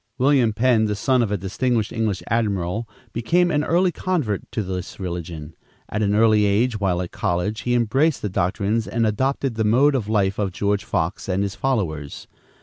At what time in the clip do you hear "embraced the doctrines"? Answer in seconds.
7.75-8.87